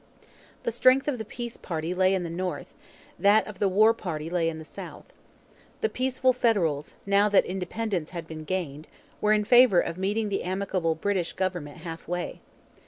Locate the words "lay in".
1.93-2.23, 4.31-4.57